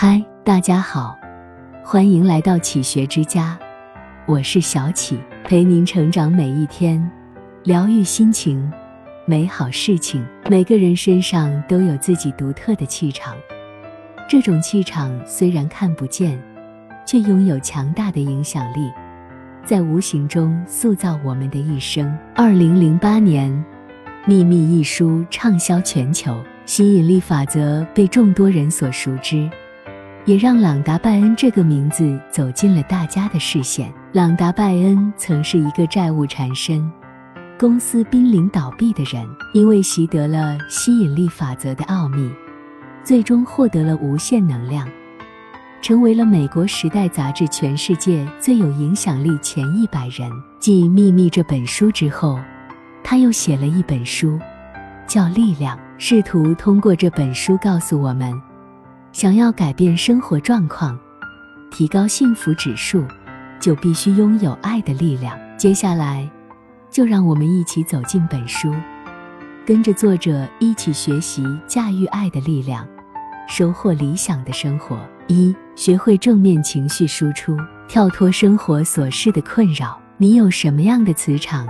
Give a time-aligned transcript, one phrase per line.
[0.00, 1.18] 嗨，大家好，
[1.82, 3.58] 欢迎来到启学之家，
[4.26, 7.10] 我是小启，陪您成长每一天，
[7.64, 8.72] 疗愈心情，
[9.26, 10.24] 美好事情。
[10.48, 13.34] 每个人身上都有自己独特的气场，
[14.28, 16.40] 这种气场虽然看不见，
[17.04, 18.92] 却拥有强大的影响力，
[19.64, 22.16] 在无形中塑造我们的一生。
[22.36, 23.50] 二零零八年，
[24.28, 26.40] 《秘密》一书畅销全球。
[26.66, 29.50] 吸引力法则被众多人所熟知，
[30.28, 33.90] 也让朗达·拜恩这个名字走进了大家的视线。
[34.12, 36.86] 朗达·拜恩曾是一个债务缠身、
[37.58, 42.30] 公司濒临倒闭的人，因为习得了吸引力法则的奥秘，
[43.02, 44.86] 最终获得了无限能量，
[45.80, 50.30] 成为了美国《时代》杂志全世界最有影响力前一百人。
[50.58, 52.38] 继《秘密》这本书之后，
[53.02, 54.38] 他又写了一本书，
[55.06, 55.74] 叫《力量》。
[55.96, 58.38] 试图通过这本书告诉我们：
[59.12, 60.98] 想要改变生活状况、
[61.70, 63.04] 提高幸福指数，
[63.58, 65.36] 就必须拥有爱的力量。
[65.56, 66.28] 接下来，
[66.90, 68.72] 就让我们一起走进本书，
[69.66, 72.86] 跟着作者一起学习驾驭爱的力量，
[73.48, 74.98] 收获理想的生活。
[75.26, 77.56] 一、学会正面情绪输出，
[77.88, 80.00] 跳脱生活琐事的困扰。
[80.16, 81.66] 你有什么样的磁场？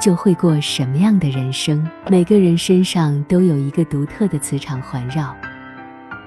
[0.00, 1.86] 就会过什么样的人生？
[2.08, 5.36] 每个人身上都有一个独特的磁场环绕，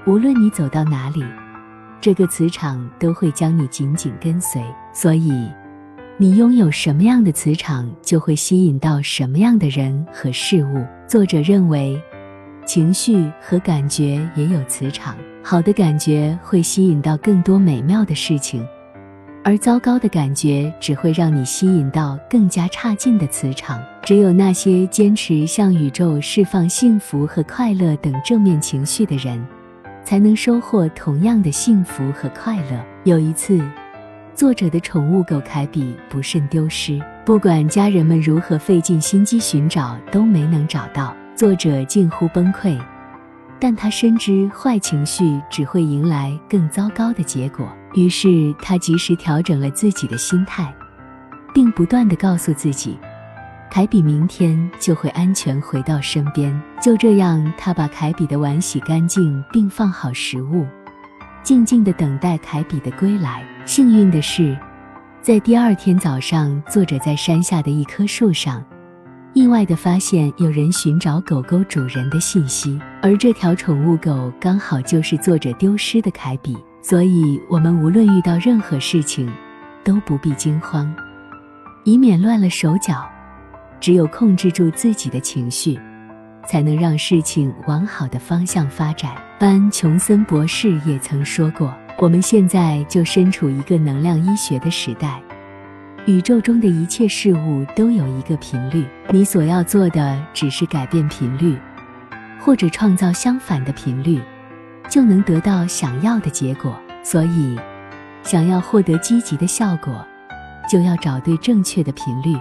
[0.06, 1.24] 无论你走到哪里，
[2.02, 4.62] 这个磁场都会将你紧紧跟随。
[4.94, 5.50] 所以，
[6.18, 10.86] 你拥有什么样的磁场，就会吸引到什么样的人和事物。
[11.08, 11.98] 作者认为，
[12.66, 18.62] 情绪和感觉也有磁场，好的感觉会吸引到更多美妙的事情。
[19.46, 23.82] 而糟糕的感觉只会让你吸引到更加差劲的磁场。
[24.04, 29.42] 只有那些坚持向宇宙释放幸福和快乐等正面情绪的人，
[30.04, 32.84] 才能收获同样的幸福和快乐。
[33.04, 33.62] 有一次，
[34.34, 41.16] 作者的宠物狗凯比不慎丢失，不管家人们如何费尽心机寻找，都没能找到。
[41.36, 42.78] 作者近乎崩溃。
[43.60, 50.74] 但他深知坏情绪只会迎来更糟糕的结果，于是他及时调整了自己的心态，
[51.54, 52.98] 并不断地告诉自己，
[53.74, 56.62] 凯比明天就会安全回到身边。
[56.80, 60.64] 就这样，他把凯比的碗洗干净，并放好食物，
[61.42, 63.44] 静静地等待凯比的归来。
[63.66, 64.56] 幸运的是，
[65.24, 68.64] 在第二天早上，作者在山下的一棵树上。
[69.34, 76.56] 意外地发现有人寻找狗狗主人的信息，而这条宠物狗刚好就是作者丢失的凯比。
[76.84, 79.28] 所以，我们无论遇到任何事情，
[79.84, 80.94] 都不必惊慌，
[81.86, 83.04] 以免乱了手脚。
[83.84, 85.78] 只有控制住自己的情绪，
[86.48, 89.12] 才能让事情往好的方向发展。
[89.38, 95.22] 班·琼森博士也曾说过：“我们现在就身处一个能量医学的时代。”
[96.08, 101.58] 宇宙中的一切事物都有一个频率，你所要做的只是改变频率，
[102.40, 104.22] 或者创造相反的频率，
[104.88, 106.74] 就能得到想要的结果。
[107.04, 107.60] 所以，
[108.22, 110.08] 想要获得积极的效果，
[110.72, 112.34] 就要找对正确的频率，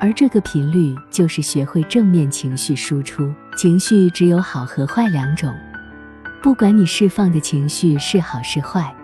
[0.00, 3.32] 而这个频率就是学会正面情绪输出。
[3.56, 5.52] 情绪只有好和坏两种，
[6.40, 8.94] 不管你释放的情绪是好是坏。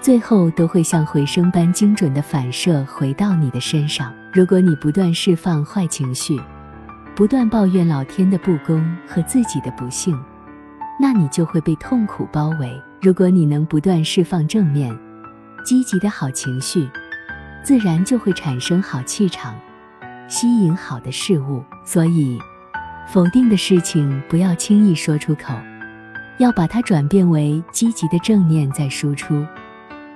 [0.00, 4.12] 最后都会像回声般精准的反射回到你的身上。
[4.32, 6.40] 如果你不断释放坏情绪，
[7.14, 10.18] 不断抱怨老天的不公和自己的不幸，
[11.00, 12.80] 那你就会被痛苦包围。
[13.00, 14.96] 如果你能不断释放正面、
[15.64, 16.88] 积极的好情绪，
[17.64, 19.54] 自然就会产生好气场，
[20.32, 21.62] 吸引好的事物。
[21.84, 22.38] 所以，
[23.06, 25.52] 否定的事情不要轻易说出口，
[26.38, 29.44] 要把它转变为积极的正念再输出。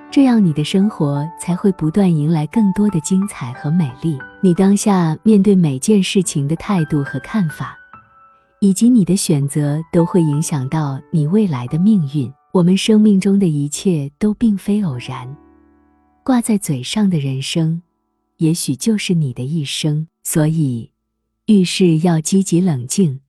[0.09, 4.17] 这样，你的生活才会不断迎来更多的精彩和美丽。
[4.41, 7.77] 你当下面对每件事情的态度和看法，
[8.59, 12.33] 以及你的选择，都会影响到你未来的命运。
[12.53, 15.27] 我们生命中的一切都并非偶然，
[16.23, 17.83] 挂在嘴上的人生，
[18.37, 20.07] 也许就是你的一生。
[20.23, 20.91] 所以，
[21.45, 23.21] 遇事要积极冷静，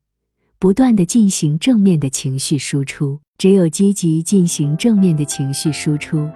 [0.58, 3.20] 不断的进行正面的情绪输出。
[3.38, 6.28] 只有积极进行正面的情绪输出。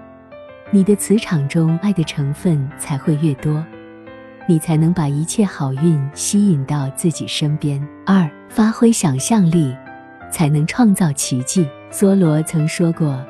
[0.70, 3.62] 你的磁场中爱的成分才会越多，
[4.48, 7.84] 你才能把一切好运吸引到自己身边。
[8.06, 9.74] 二，发挥想象力，
[10.30, 11.66] 才能创造奇迹。
[11.90, 13.20] 梭罗曾说过：“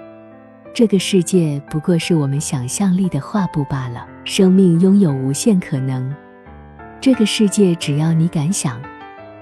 [0.75, 6.15] 这个世界不过是我们想象力的画布罢了。”生命拥有无限可能，
[7.01, 8.81] 这个世界只要你敢想，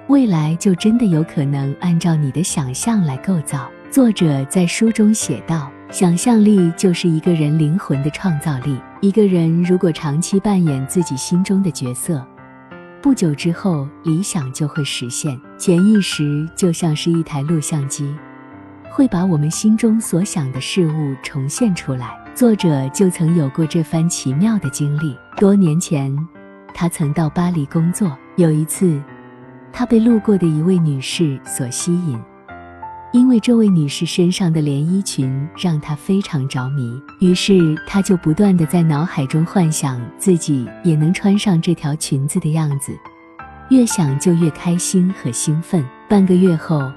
[0.08, 3.70] 未来就真的有可能按照你的想象来构造。
[3.90, 8.80] 作者在书中写道：“想象力就是一个人灵魂的创造力。
[9.02, 12.24] 一个人如果长期扮演自己心中的角色，
[13.02, 15.38] 不久之后，理想就会实现。
[15.58, 18.14] 潜意识就像是一台录像机，
[18.90, 22.16] 会把我们心中所想的事物重现出来。
[22.34, 25.16] 作者就曾有过这番奇妙的经历。
[25.36, 26.16] 多年前，
[26.72, 28.16] 他曾到巴黎工作。
[28.36, 29.02] 有一次，
[29.72, 32.18] 他被路过的一位女士所吸引，
[33.12, 36.98] 因为这位女士身上的连衣裙让他非常着迷。
[37.20, 42.96] 于是，他就不断的在脑海中幻想自己也能穿上这条裙子的样子，
[43.68, 45.84] 越想就越开心和兴奋。
[46.08, 46.90] 半个月后，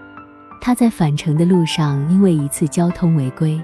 [0.61, 3.61] 他在返程的路上，因为一次交通违规，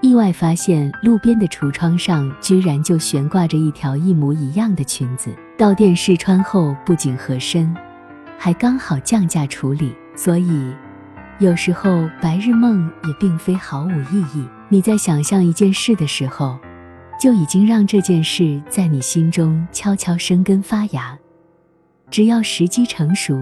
[0.00, 5.34] 意外发现路边的橱窗上居然就悬挂着一条一模一样的裙子。
[5.56, 7.74] 到店试穿后，不仅合身，
[8.38, 9.92] 还刚好降价处理。
[10.14, 10.72] 所以，
[11.40, 14.46] 有时候白日梦也并非毫无意义。
[14.68, 16.56] 你在想象一件事的时候，
[17.20, 21.18] 就已经让这件事在你心中悄悄生根发芽。
[22.08, 23.34] 只要时机成熟，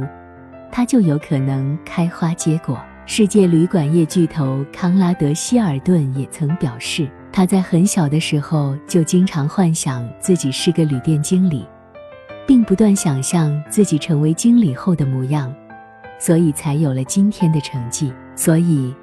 [0.73, 2.81] 它就有可能开花结果。
[3.09, 11.65] 世界旅馆业巨头康拉德·希尔顿也曾表示，他在很小的时候就经常幻想自己是个旅店经理，
[12.49, 15.55] 并不断想象自己成为经理后的模样，
[16.19, 18.13] 所以才有了今天的成绩。
[18.35, 18.95] 所以。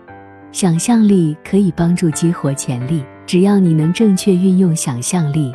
[0.52, 5.52] 想象力可以帮助激活潜力，只要你能正确运用想象力，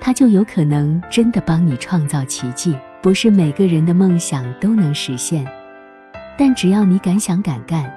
[0.00, 2.74] 它就有可能真的帮你创造奇迹。
[3.02, 5.46] 不是每个人的梦想都能实现，
[6.38, 7.90] 但只要你敢想敢干，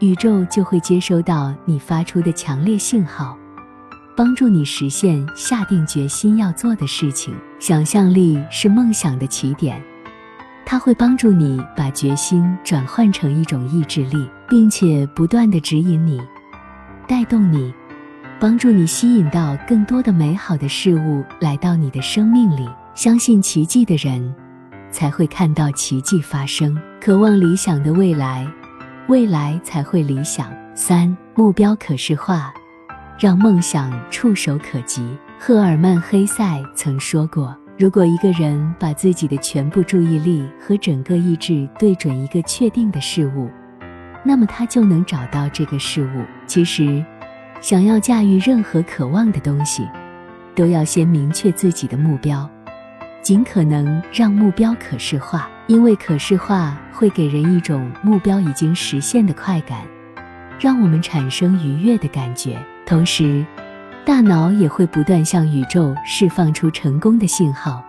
[0.00, 3.36] 宇宙就会接收到你发出的强烈信号，
[4.16, 7.34] 帮助你实现下定决心要做的事情。
[7.58, 9.80] 想象力是梦想的起点。
[10.64, 16.20] 它会帮助你把决心转换成一种意志力，并且不断的指引你、
[17.06, 17.72] 带动你，
[18.40, 22.68] 帮助你吸引到更多的美好的事物来到你的生命里。
[22.94, 24.34] 相信奇迹的人，
[24.90, 26.76] 才会看到奇迹发生。
[27.04, 28.46] 渴望理想的未来，
[29.08, 30.46] 未来才会理想。
[30.72, 32.54] 三、目标可视化，
[33.18, 35.04] 让梦想触手可及。
[35.36, 37.56] 赫尔曼·黑塞曾说过。
[37.76, 43.50] 如果一个人把自己的全部注意力和整个意志对准一个确定的事物，
[44.24, 46.22] 那么他就能找到这个事物。
[46.46, 47.04] 其实，
[47.60, 49.88] 想要驾驭任何渴望的东西，
[50.54, 52.48] 都要先明确自己的目标，
[53.22, 59.82] 尽可能让目标可视化，因为可视化会给人一种目标已经实现的快感，
[60.58, 63.44] 让我们产生愉悦的感觉，同时。
[64.04, 67.80] 大脑也会不断向宇宙释放出成功的信号，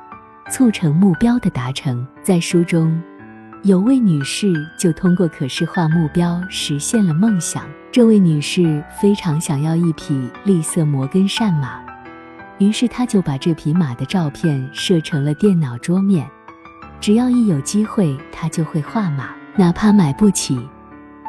[0.52, 2.06] 促成目标的达成。
[2.22, 3.02] 在书中，
[3.64, 7.64] 有位女士就通过可视化目标实现了梦想。
[7.92, 11.80] 这位女士非常想要一匹栗色摩根善马，
[12.63, 16.25] 于是他就把这匹马的照片设成了电脑桌面。
[17.01, 20.57] 只要一有机会，他就会画马，哪怕买不起，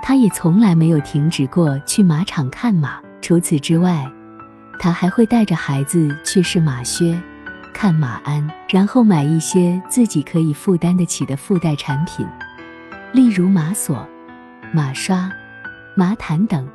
[0.00, 3.00] 他也从来没有停止过去马场看马。
[3.20, 4.08] 除此之外，
[4.78, 7.20] 他还会带着孩子去试马靴、
[7.72, 12.24] 看马鞍，然后买一些自己可以负担得起的附带产品，
[13.12, 14.06] 例如马锁、
[14.72, 15.28] 马刷、
[15.96, 16.68] 马毯等，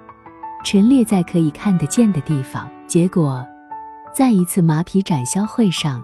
[0.66, 2.70] 陈列在可以看得见的地方。
[2.86, 3.46] 结果，
[4.14, 6.04] 在一次马匹展销会上，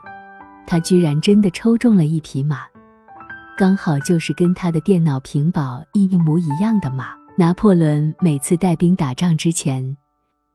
[0.65, 2.62] 他居然真的抽中了一匹马，
[3.57, 7.07] 刚好就是跟他的电脑屏保一模一样的马。
[7.38, 9.95] 拿破仑每次带兵打仗之前。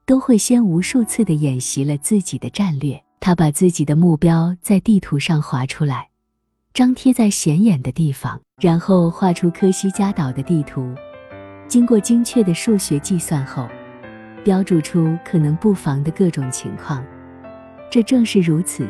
[0.06, 3.00] 都会先无数次的演习了自己的战略。
[3.20, 6.08] 他把自己的目标在地图上划出来，
[6.74, 10.92] 张贴在显眼的地方，然后画出科西嘉岛的地图。
[11.68, 13.68] 经过精确的数学计算后，
[14.42, 17.04] 标注出可能布防的各种情况。
[17.90, 18.86] 这正是如此，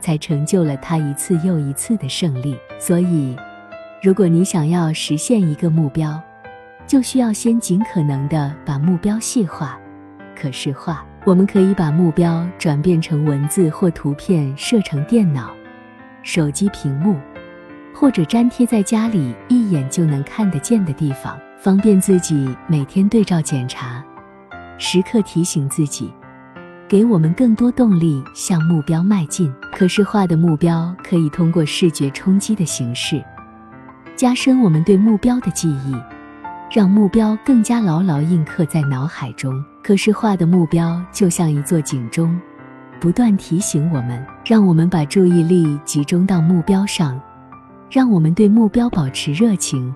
[0.00, 2.56] 才成就了他一次又一次的胜利。
[2.78, 3.36] 所以，
[4.00, 6.18] 如果你想要实现一个目标，
[6.86, 9.78] 就需要先尽可能的把目标细化。
[10.40, 15.50] 可视化，我们可以把目标转变成文字或图片，设成电脑、
[16.22, 17.16] 手机屏幕，
[17.92, 24.00] 或者粘贴在家里一眼就能看得见的地方，方便自己每天对照检查，
[24.78, 26.12] 时刻提醒自己，
[26.88, 29.52] 给我们更多动力向目标迈进。
[29.72, 33.22] 可视化的目标可以通过视觉冲击的形式，
[34.16, 35.94] 加深我们对目标的记忆。
[36.70, 39.64] 让目标更加牢牢印刻在脑海中。
[39.82, 42.38] 可视化的目标就像一座警钟，
[43.00, 47.18] 不断提醒我们，让我们把注意力集中到目标上，
[47.90, 49.94] 让我们对目标保持热情，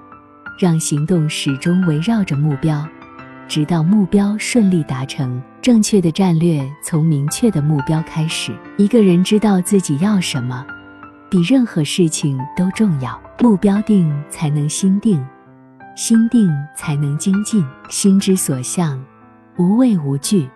[0.58, 2.82] 让行动始终围绕着目标。
[3.52, 5.38] 直到目标顺利达成。
[5.60, 8.50] 正确的战略从明确的目标开始。
[8.78, 10.64] 一个人知道自己要什么，
[11.30, 13.20] 比任何事情都重要。
[13.40, 15.22] 目标定才能心定，
[15.94, 17.62] 心定才能精进。
[17.90, 18.98] 心之所向，
[19.58, 20.48] 无畏无惧，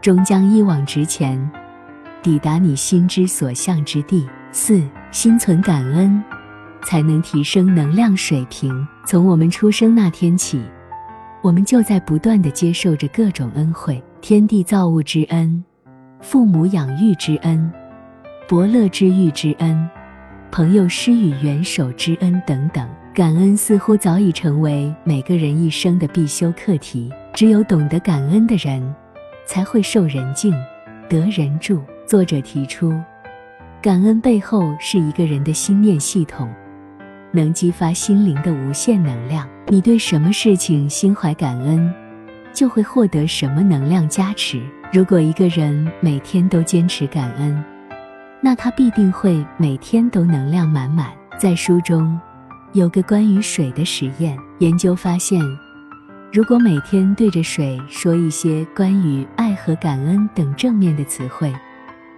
[0.00, 1.48] 终将一往直前，
[2.24, 4.28] 抵达你心之所向之地。
[4.50, 6.20] 四，心存感恩，
[6.82, 8.84] 才能提升能量水平。
[9.06, 10.60] 从我们出生那天起，
[11.42, 14.02] 我们就在不断的接受着各种恩惠。
[14.20, 15.64] 天地造物之恩，
[16.20, 17.72] 父母养育之恩，
[18.46, 19.88] 伯乐之遇之恩，
[20.50, 27.10] 朋友施与援手之恩等等，感恩似乎早已成为每个人一生的必修课题。
[27.32, 28.94] 只有懂得感恩的人，
[29.46, 30.52] 才会受人敬，
[31.08, 31.80] 得人助。
[32.06, 32.92] 作者提出，
[33.80, 36.52] 感恩背后是一个人的心念系统，
[37.32, 39.48] 能激发心灵的无限能量。
[39.68, 41.92] 你对什么事情心怀感恩？
[42.52, 44.60] 就会获得什么能量加持。
[44.92, 47.64] 如果一个人每天都坚持感恩，
[48.42, 51.10] 那他必定会每天都能量满满。
[51.38, 52.18] 在书中
[52.72, 55.40] 有个关于水的实验，研究发现，
[56.32, 61.52] 如果每天对着水说一些关于爱和感恩等正面的词汇，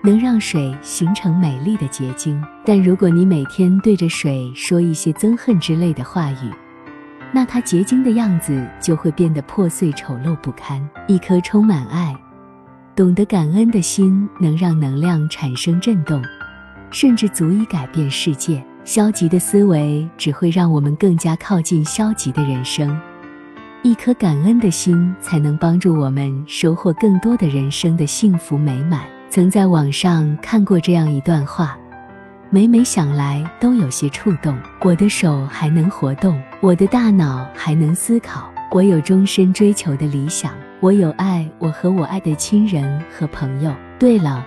[0.02, 2.42] 能让水形成美丽的结晶。
[2.64, 6.52] 但如果你每天对着水说一些憎恨之类的话语，
[7.32, 10.87] 那它结晶的样子就会变得破碎丑陋不堪。
[11.06, 12.14] 一颗充满爱、
[12.94, 16.23] 懂得感恩的心，能让能量产生震动，
[16.90, 18.62] 甚至足以改变世界。
[18.85, 23.00] 消极的思维只会让我们更加靠近消极的人生。
[23.82, 29.02] 一颗感恩的心，才能帮助我们收获更多的人生的幸福美满。
[29.34, 31.74] 曾在网上看过这样一段话。
[32.50, 34.54] 每每想来，都有些触动。
[34.82, 43.74] 我的手还能活动，我的大脑还能思考，我有终身追求的理想，我有爱我和我爱的亲人和朋友。
[43.98, 44.44] 对了，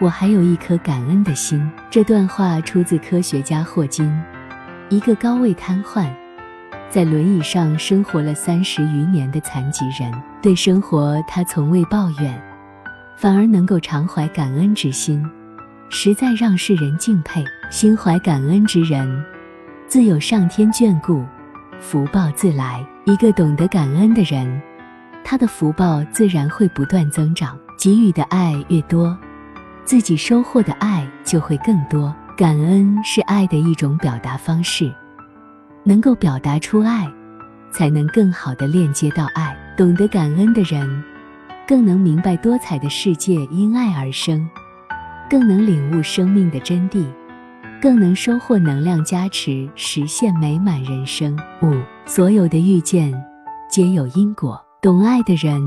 [0.00, 1.70] 我还有一颗感恩的心。
[1.88, 4.12] 这段话出自科学家霍金，
[4.88, 6.08] 一个高位瘫痪，
[6.90, 10.12] 在轮椅上生活了三十余年的残疾人。
[10.42, 12.42] 对生活，他从未抱怨，
[13.20, 15.28] 反而能够常怀感恩之心。
[15.90, 17.44] 实在让世人敬佩。
[17.70, 19.22] 心怀感恩之人，
[19.86, 21.22] 自有上天眷顾，
[21.80, 22.82] 福报自来。
[23.04, 24.62] 一个懂得感恩的人，
[25.22, 27.58] 他的福报自然会不断增长。
[27.78, 29.16] 给予的爱越多，
[29.84, 32.14] 自己收获的爱就会更多。
[32.36, 34.90] 感恩是爱的一种表达方式，
[35.84, 37.06] 能够表达出爱，
[37.70, 39.54] 才能更好的链接到爱。
[39.76, 41.04] 懂得感恩的人，
[41.68, 44.48] 更能明白多彩的世界因爱而生。
[45.28, 47.04] 更能领悟生命的真谛，
[47.82, 51.38] 更能收获能量加持，实现美满人生。
[51.60, 51.70] 五，
[52.06, 53.12] 所有的遇见
[53.70, 54.58] 皆有因果。
[54.80, 55.60] 懂爱的人，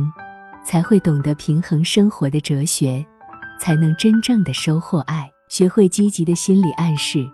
[0.66, 3.06] 才会懂得平衡生活的哲学，
[3.60, 5.30] 才能真正的收获爱。
[5.50, 7.30] 学会积极的心理暗示，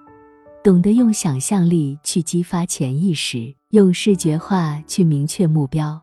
[0.62, 6.02] 懂得用想象力去激发潜意识，用视觉化去明确目标，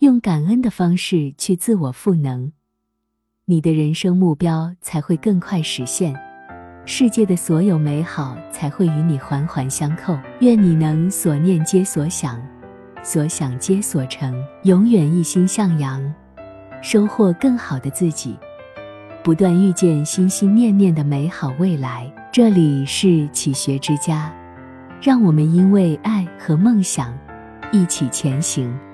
[0.00, 2.52] 用感恩的方式去自我赋能。
[3.46, 6.14] 你的人生目标才会更快实现，
[6.84, 10.16] 世界的所有美好才会与你环环相扣。
[10.38, 12.40] 愿你能所念皆所想，
[13.02, 16.14] 所想皆所成，永远一心向阳，
[16.80, 18.38] 收获更好的自己，
[19.24, 22.08] 不断遇见心心念念的美好未来。
[22.30, 24.32] 这里是启学之家，
[25.02, 27.12] 让我们因为爱和梦想
[27.72, 28.72] 一起前行。